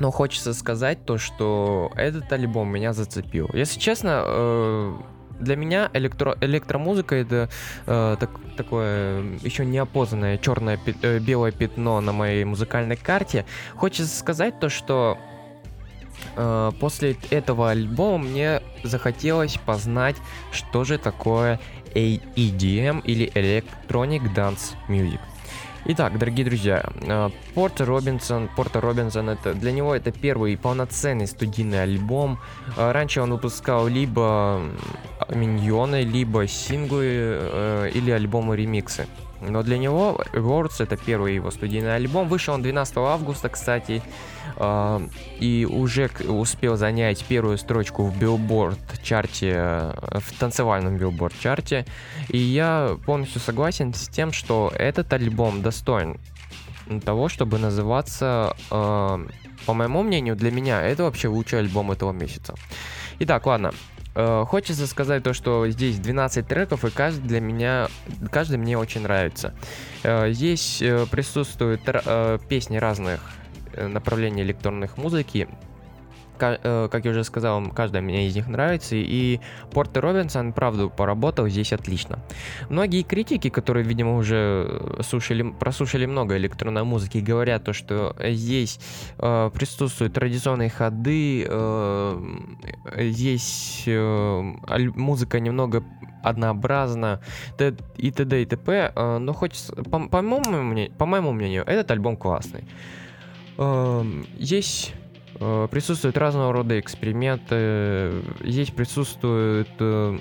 [0.00, 3.48] но хочется сказать то, что этот альбом меня зацепил.
[3.54, 4.94] Если честно, э,
[5.40, 7.48] для меня электро электромузыка это
[7.86, 13.44] э, так, такое еще неопознанное черное пи- э, белое пятно на моей музыкальной карте.
[13.74, 15.18] Хочется сказать то, что
[16.36, 20.16] э, после этого альбома мне захотелось познать,
[20.52, 21.60] что же такое
[21.94, 25.20] EDM или Electronic Dance Music.
[25.86, 31.82] Итак, дорогие друзья, э, Порта Робинсон, Порта Робинсон, это для него это первый полноценный студийный
[31.82, 32.38] альбом.
[32.78, 34.62] Э, Раньше он выпускал либо
[35.28, 39.06] м, миньоны, либо синглы э, или альбомы-ремиксы.
[39.42, 42.28] Но для него Words это первый его студийный альбом.
[42.28, 44.00] Вышел он 12 августа, кстати, э,
[45.40, 51.86] и уже успел занять первую строчку в Billboard чарте, э, в танцевальном Billboard чарте.
[52.28, 56.18] И я полностью согласен с тем, что этот альбом достоин
[57.04, 62.54] того, чтобы называться, по моему мнению, для меня это вообще лучший альбом этого месяца.
[63.18, 63.72] Итак, ладно.
[64.14, 67.88] Э, Хочется сказать то, что здесь 12 треков, и каждый для меня,
[68.30, 69.54] каждый мне очень нравится.
[70.02, 71.82] Э, Здесь э, присутствуют
[72.48, 73.20] песни разных
[73.76, 75.48] э, направлений электронных музыки.
[76.40, 81.48] Э, Как я уже сказал, каждая мне из них нравится, и Порter Робинсон, правда, поработал
[81.48, 82.18] здесь отлично.
[82.68, 88.80] Многие критики, которые, видимо, уже слушали, прослушали много электронной музыки, говорят то, что здесь
[89.18, 92.22] э, присутствуют традиционные ходы, э,
[92.98, 94.40] здесь э,
[94.96, 95.84] музыка немного
[96.22, 97.20] однообразна
[97.98, 98.42] и т.д.
[98.42, 98.92] и т.п.
[98.94, 102.64] э, но хочется, по, по моему мнению, по моему мнению, этот альбом классный.
[103.56, 104.92] Эм, Здесь
[105.38, 110.18] э, присутствуют разного рода эксперименты, здесь присутствует э,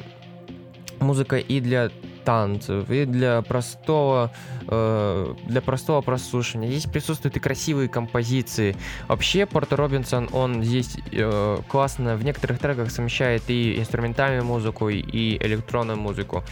[1.00, 1.90] музыка и для
[2.24, 4.32] танцев, и для простого,
[4.68, 6.70] э, для простого прослушивания.
[6.70, 8.76] Здесь присутствуют и красивые композиции.
[9.08, 15.38] Вообще, Порто Робинсон, он здесь э, классно в некоторых треках совмещает и инструментальную музыку, и
[15.46, 16.44] электронную музыку.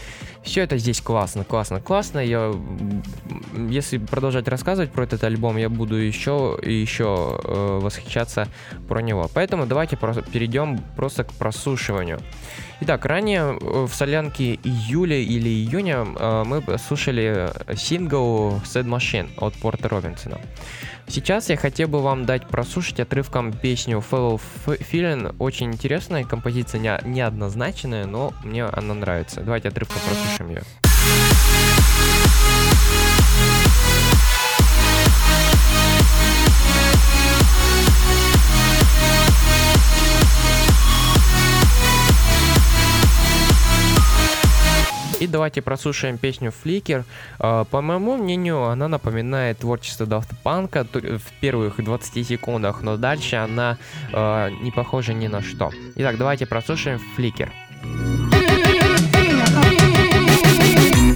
[0.43, 2.19] Все это здесь классно, классно, классно.
[2.19, 2.53] Я,
[3.69, 8.47] если продолжать рассказывать про этот альбом, я буду еще и еще э, восхищаться
[8.87, 9.29] про него.
[9.33, 12.19] Поэтому давайте просто перейдем просто к прослушиванию.
[12.83, 19.53] Итак, ранее э, в солянке июля или июня э, мы слушали сингл Sad Machine от
[19.53, 20.39] Порта Робинсона.
[21.07, 25.35] Сейчас я хотел бы вам дать прослушать отрывком песню Fellow Feeling.
[25.37, 29.41] Очень интересная композиция, не, неоднозначная, но мне она нравится.
[29.41, 30.90] Давайте отрывком прослушаем ее.
[45.28, 47.04] давайте прослушаем песню Flicker.
[47.40, 52.96] Э, По моему мнению, она напоминает творчество Daft Punk то- в первых 20 секундах, но
[52.96, 53.76] дальше она
[54.12, 55.70] э, не похожа ни на что.
[55.96, 57.48] Итак, давайте прослушаем Flicker.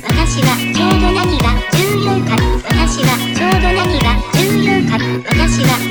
[0.02, 2.30] 私はちょうど何が重要か
[2.68, 4.94] 私はちょうど何が重要か
[5.28, 5.83] 私は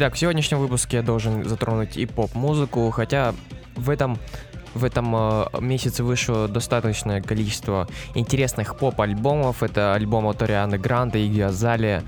[0.00, 3.34] Итак, в сегодняшнем выпуске я должен затронуть и поп-музыку, хотя
[3.76, 4.18] в этом
[4.72, 9.62] в этом э, месяце вышло достаточное количество интересных поп-альбомов.
[9.62, 12.02] Это альбом от Арианы Гранде, Игги Азалия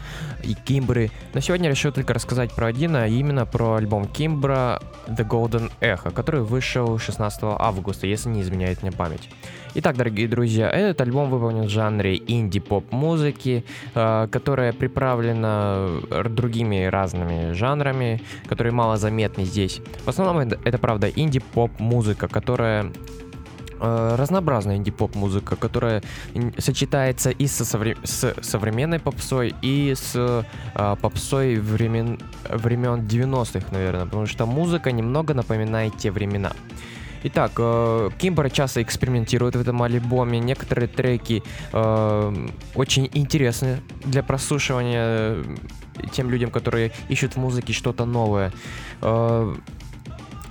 [0.45, 1.11] и Кимбры.
[1.35, 6.13] Но сегодня решил только рассказать про один, а именно про альбом Кимбра The Golden Echo,
[6.13, 9.29] который вышел 16 августа, если не изменяет мне память.
[9.75, 13.65] Итак, дорогие друзья, этот альбом выполнен в жанре инди-поп-музыки,
[13.95, 15.89] э, которая приправлена
[16.27, 19.81] другими разными жанрами, которые мало заметны здесь.
[20.05, 22.93] В основном это, правда, инди-поп-музыка, которая
[23.83, 26.03] э, разнообразная инди-поп-музыка, которая
[26.35, 32.19] ин- сочетается и со совре- с современной попсой, и с э, попсой времен,
[32.49, 36.53] времен 90-х, наверное, потому что музыка немного напоминает те времена.
[37.25, 40.41] Итак, э, Кимбер часто экспериментирует в этом альбоме.
[40.41, 45.45] Некоторые треки э, очень интересны для прослушивания э,
[46.13, 48.53] тем людям, которые ищут в музыке что-то новое.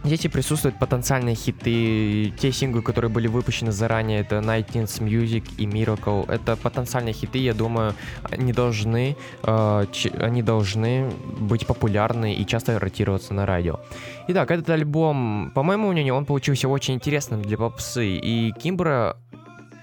[0.04, 2.34] Э, Здесь и присутствуют потенциальные хиты.
[2.40, 6.26] Те синглы, которые были выпущены заранее, это Nineteenth Music и Miracle.
[6.32, 7.94] Это потенциальные хиты, я думаю,
[8.32, 13.80] они должны, э, ч- они должны быть популярны и часто ротироваться на радио.
[14.28, 18.18] Итак, этот альбом, по моему мнению, он получился очень интересным для попсы.
[18.18, 19.18] И Кимбра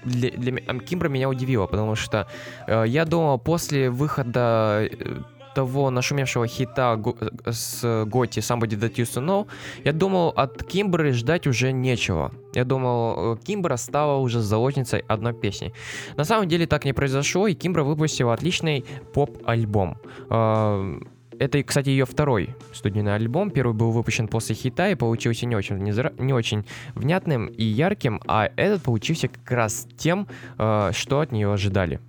[0.05, 2.25] для, для Кимбра меня удивила, потому что
[2.67, 5.21] э, я думал, после выхода э,
[5.53, 6.99] того нашумевшего хита
[7.45, 9.47] э, с Готи Somebody That Used to Know,
[9.83, 12.31] я думал, от Кимбры ждать уже нечего.
[12.53, 15.73] Я думал, э, Кимбра стала уже заложницей одной песни.
[16.17, 19.97] На самом деле так не произошло, и Кимбра выпустила отличный поп-альбом.
[20.29, 20.99] Э,
[21.39, 23.49] Это, кстати, ее второй студийный альбом.
[23.49, 28.49] Первый был выпущен после хита и получился не очень, не очень внятным и ярким, а
[28.57, 30.27] этот получился как раз тем,
[30.57, 31.99] э, что от нее ожидали.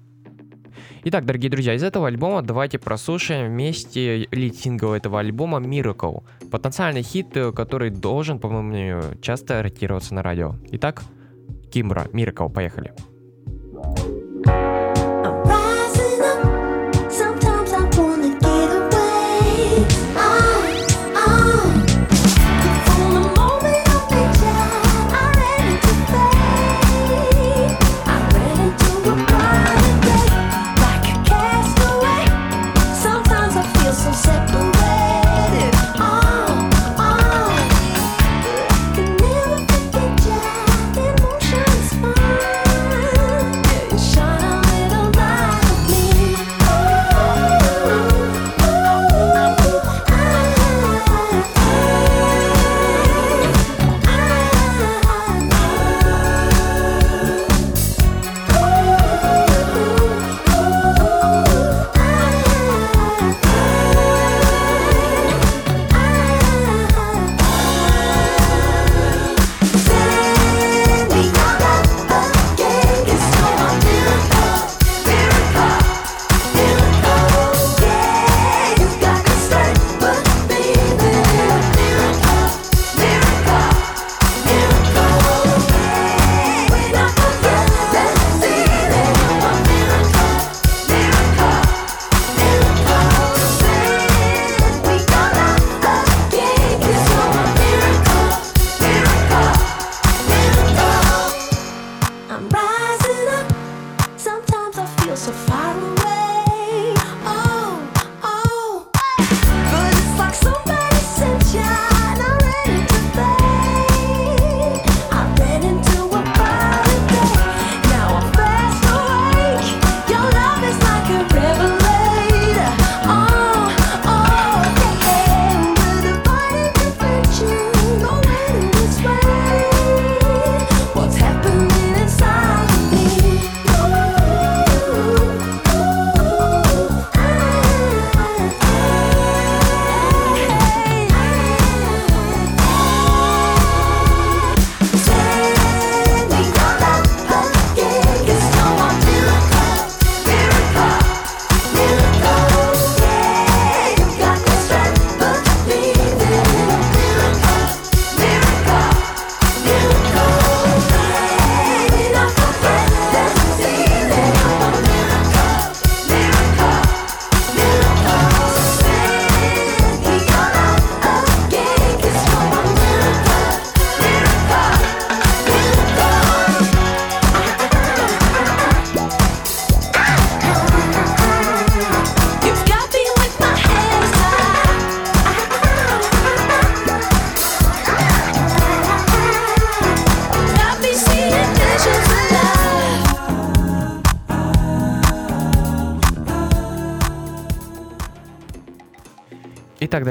[1.03, 6.25] Итак, дорогие друзья, из этого альбома давайте прослушаем вместе лид-сингл этого альбома Miracle.
[6.51, 10.57] Потенциальный хит, э, который должен, по моему часто ротироваться на радио.
[10.73, 11.03] Итак,
[11.73, 12.93] Кимбра, Miracle, поехали.
[12.93, 13.10] I'm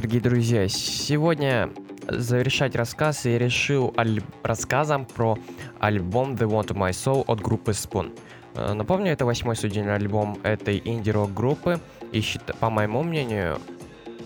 [0.09, 1.69] дорогие друзья, сегодня
[2.07, 5.37] завершать рассказ я решил аль- рассказом про
[5.79, 8.17] альбом The Want My Soul от группы Spoon.
[8.55, 11.79] Э, Напомню, это восьмой студийный альбом этой инди-рок группы,
[12.11, 12.23] и
[12.59, 13.59] по моему мнению,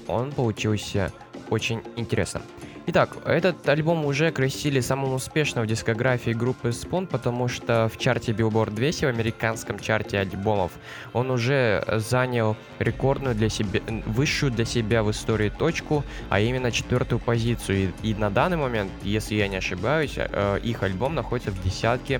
[0.07, 1.11] он получился
[1.49, 2.43] очень интересным.
[2.85, 8.33] Итак, этот альбом уже окрестили самым успешным в дискографии группы Spoon, потому что в чарте
[8.33, 10.73] Billboard 200, в американском чарте альбомов,
[11.13, 17.19] он уже занял рекордную для себя, высшую для себя в истории точку, а именно четвертую
[17.19, 17.93] позицию.
[18.03, 22.19] И, и на данный момент, если я не ошибаюсь, э, их альбом находится в десятке,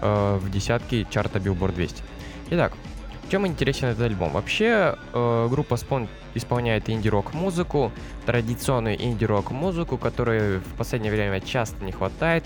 [0.00, 2.02] э, в десятке чарта Billboard 200.
[2.50, 2.72] Итак,
[3.30, 4.32] чем интересен этот альбом?
[4.32, 7.92] Вообще, э, группа Spawn исполняет инди-рок музыку,
[8.26, 12.44] традиционную инди-рок музыку, которой в последнее время часто не хватает.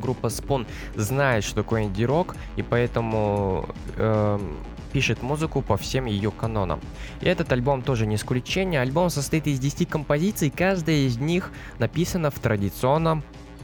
[0.00, 4.56] Группа Spawn знает, что такое инди-рок, и поэтому эм,
[4.92, 6.80] пишет музыку по всем ее канонам.
[7.20, 8.80] И этот альбом тоже не исключение.
[8.80, 13.22] Альбом состоит из 10 композиций, каждая из них написана в традиционном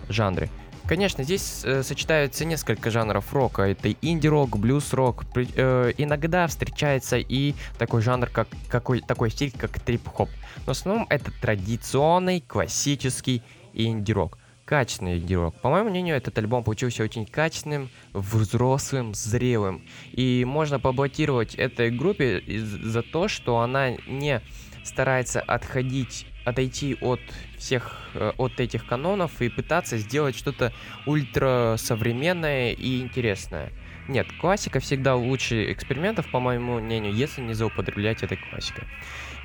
[0.08, 0.48] жанре.
[0.88, 3.64] Конечно, здесь э, сочетаются несколько жанров рока.
[3.64, 5.26] Это инди-рок, блюз-рок.
[5.36, 10.30] Э, иногда встречается и такой жанр, как какой такой стиль, как трип-хоп.
[10.56, 13.42] Но в основном это традиционный, классический
[13.74, 14.38] инди-рок.
[14.64, 15.60] Качественный инди-рок.
[15.60, 19.82] По моему мнению, этот альбом получился очень качественным, взрослым, зрелым.
[20.12, 24.40] И можно поаплодировать этой группе за то, что она не
[24.84, 27.20] старается отходить, отойти от
[27.58, 30.72] всех, э, от этих канонов и пытаться сделать что-то
[31.06, 33.70] ультра современное и интересное.
[34.08, 38.84] Нет, классика всегда лучше экспериментов, по моему мнению, если не злоупотреблять этой классикой.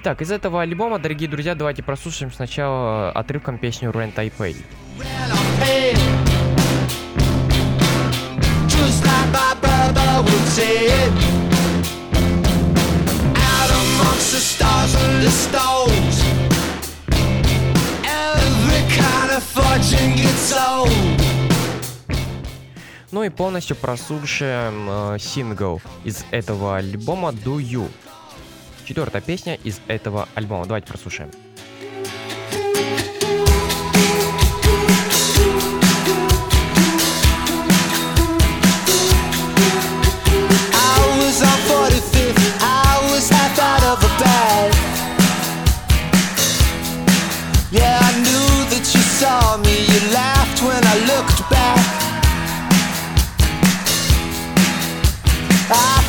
[0.04, 4.56] Так, из этого альбома, дорогие друзья, давайте прослушаем сначала отрывком песню Rent I Pay.
[13.36, 16.13] Out amongst the stars and the stones.
[23.12, 27.88] Ну и полностью прослушаем э, сингл из этого альбома Do You.
[28.86, 30.66] Четвертая песня из этого альбома.
[30.66, 31.30] Давайте прослушаем.
[40.74, 44.74] I was on 45th, I was half out of a bag.
[47.72, 48.13] Yeah,
[49.24, 51.80] saw me, you laughed when I looked back.
[55.72, 56.03] I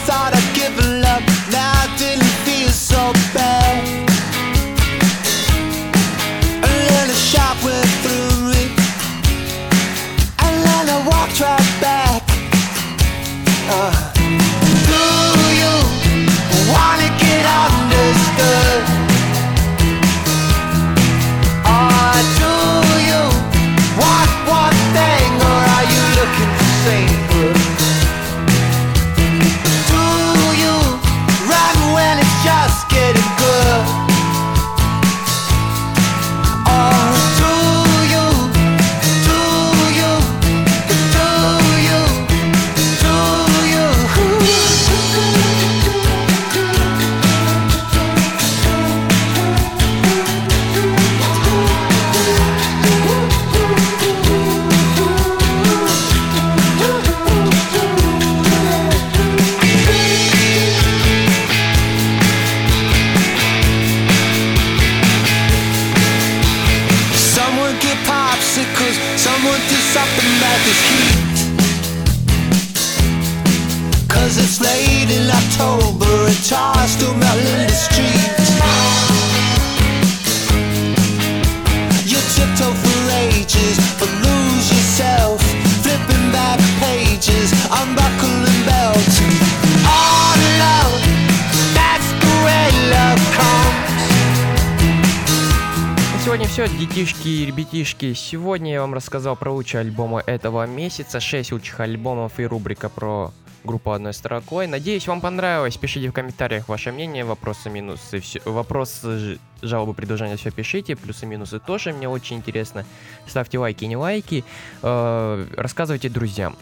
[97.85, 98.15] ребятишки.
[98.15, 103.31] Сегодня я вам рассказал про лучшие альбомы этого месяца, 6 лучших альбомов и рубрика про
[103.63, 104.67] группу одной строкой.
[104.67, 105.77] Надеюсь, вам понравилось.
[105.77, 110.97] Пишите в комментариях ваше мнение, вопросы, минусы, все, вопросы, жалобы, предложения, все пишите.
[110.97, 112.87] Плюсы, минусы тоже, мне очень интересно.
[113.27, 114.45] Ставьте лайки, не лайки.
[114.83, 116.57] Э, рассказывайте друзьям.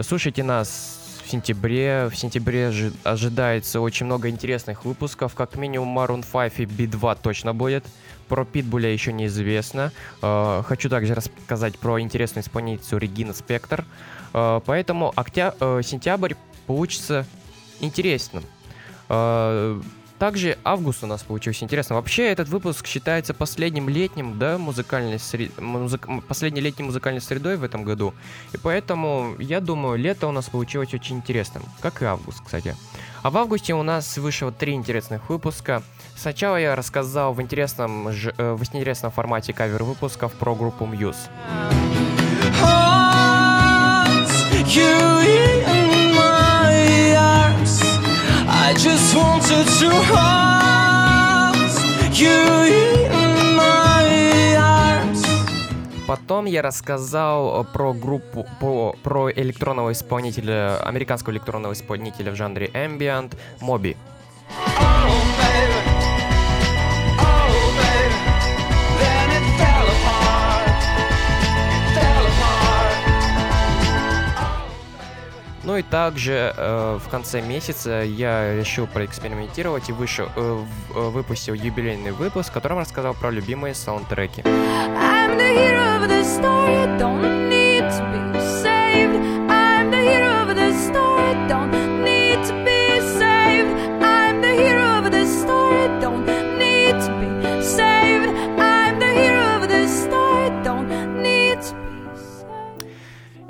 [0.00, 2.08] Слушайте нас в сентябре.
[2.12, 5.34] В сентябре жи- ожидается очень много интересных выпусков.
[5.34, 7.86] Как минимум Maroon 5 и B2 точно будет.
[8.34, 9.92] Про Питбуля еще неизвестно.
[10.20, 13.84] Э, хочу также рассказать про интересную исполнительницу Регина Спектр.
[14.32, 16.34] Э, поэтому октя- э, сентябрь
[16.66, 17.26] получится
[17.78, 18.42] интересным.
[20.18, 21.94] Также август у нас получился интересно.
[21.96, 27.62] Вообще этот выпуск считается последним летним, да, музыкальной сре- музык- последней летней музыкальной средой в
[27.62, 28.14] этом году.
[28.52, 31.62] И поэтому, я думаю, лето у нас получилось очень интересным.
[31.80, 32.74] Как и август, кстати.
[33.24, 35.82] А в августе у нас вышло три интересных выпуска.
[36.14, 41.30] Сначала я рассказал в интересном, э, в интересном формате кавер выпусков про группу Muse.
[48.46, 51.54] I just wanted to hold
[52.20, 53.13] you.
[56.06, 62.70] Потом я рассказал э, про группу, про, про электронного исполнителя, американского электронного исполнителя в жанре
[62.74, 63.96] ambient, Моби.
[64.76, 65.33] Oh,
[75.64, 81.54] Ну и также э, в конце месяца я решил проэкспериментировать и вышел, э, э, выпустил
[81.54, 84.42] юбилейный выпуск, в котором рассказал про любимые саундтреки.
[84.42, 88.63] I'm the hero of the story, don't need to be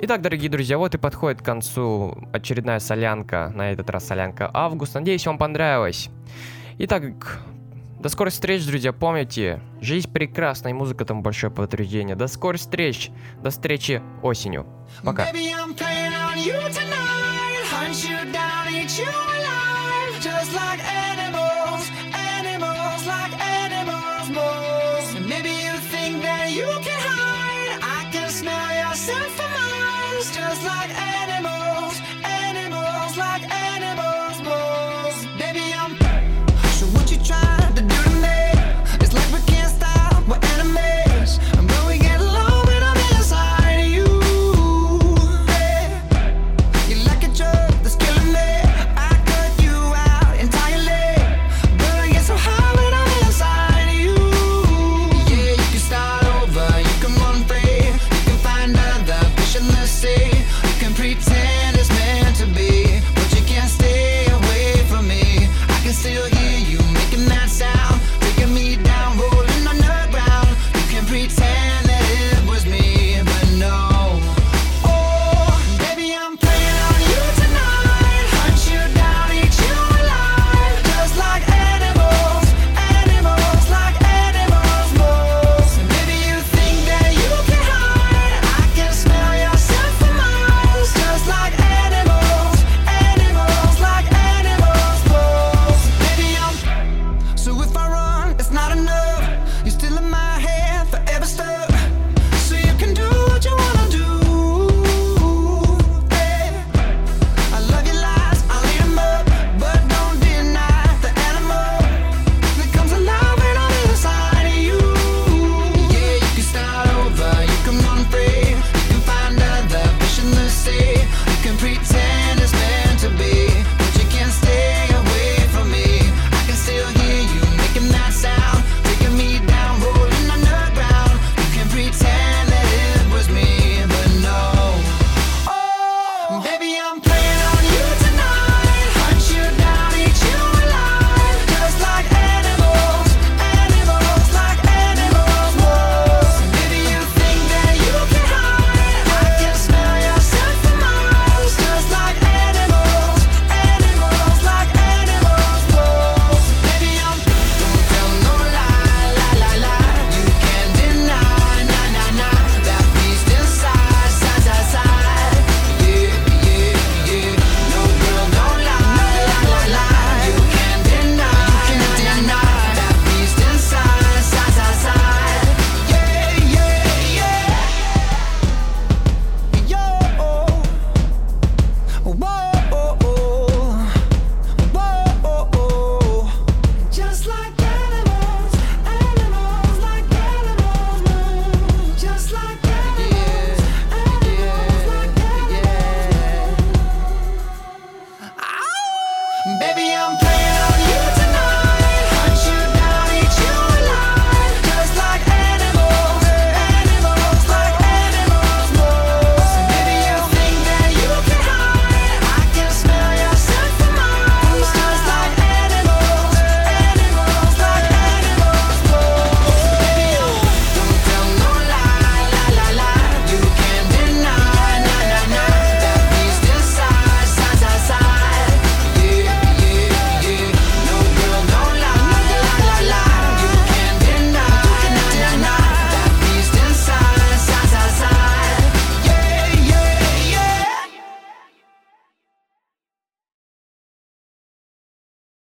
[0.07, 4.93] Итак, дорогие друзья, вот и подходит к концу очередная солянка, на этот раз солянка август.
[4.93, 6.11] Надеюсь, вам понравилось.
[6.77, 7.39] Итак,
[7.99, 8.93] До скорых встреч, друзья.
[8.93, 12.15] Помните, жизнь прекрасна, и музыка там большое подтверждение.
[12.15, 13.09] До скорых встреч.
[13.41, 14.67] До встречи осенью.
[15.03, 15.25] Пока.
[15.31, 15.55] Baby,